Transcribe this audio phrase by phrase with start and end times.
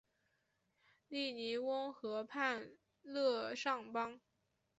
[1.09, 2.71] 利尼翁河畔
[3.03, 4.19] 勒尚邦。